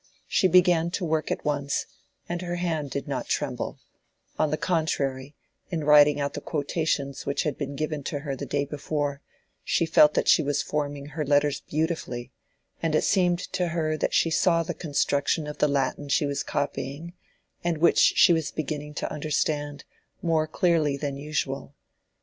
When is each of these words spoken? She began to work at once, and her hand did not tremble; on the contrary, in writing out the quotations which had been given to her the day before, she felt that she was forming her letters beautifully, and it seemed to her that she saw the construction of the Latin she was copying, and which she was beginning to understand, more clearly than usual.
She 0.27 0.47
began 0.47 0.89
to 0.97 1.05
work 1.05 1.29
at 1.29 1.45
once, 1.45 1.85
and 2.27 2.41
her 2.41 2.55
hand 2.55 2.89
did 2.89 3.07
not 3.07 3.27
tremble; 3.27 3.77
on 4.39 4.49
the 4.49 4.57
contrary, 4.57 5.35
in 5.69 5.83
writing 5.83 6.19
out 6.19 6.33
the 6.33 6.41
quotations 6.41 7.27
which 7.27 7.43
had 7.43 7.55
been 7.55 7.75
given 7.75 8.01
to 8.05 8.21
her 8.21 8.35
the 8.35 8.47
day 8.47 8.65
before, 8.65 9.21
she 9.63 9.85
felt 9.85 10.15
that 10.15 10.27
she 10.27 10.41
was 10.41 10.63
forming 10.63 11.09
her 11.09 11.23
letters 11.23 11.61
beautifully, 11.61 12.31
and 12.81 12.95
it 12.95 13.03
seemed 13.03 13.37
to 13.53 13.67
her 13.67 13.95
that 13.95 14.15
she 14.15 14.31
saw 14.31 14.63
the 14.63 14.73
construction 14.73 15.45
of 15.45 15.59
the 15.59 15.67
Latin 15.67 16.09
she 16.09 16.25
was 16.25 16.41
copying, 16.41 17.13
and 17.63 17.77
which 17.77 18.13
she 18.15 18.33
was 18.33 18.49
beginning 18.49 18.95
to 18.95 19.11
understand, 19.13 19.83
more 20.23 20.47
clearly 20.47 20.97
than 20.97 21.15
usual. 21.15 21.75